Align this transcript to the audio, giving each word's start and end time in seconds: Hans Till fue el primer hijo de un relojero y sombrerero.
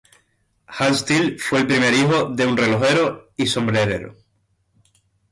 Hans 0.65 1.05
Till 1.05 1.39
fue 1.39 1.59
el 1.59 1.67
primer 1.67 1.93
hijo 1.93 2.25
de 2.29 2.47
un 2.47 2.57
relojero 2.57 3.33
y 3.37 3.45
sombrerero. 3.45 4.17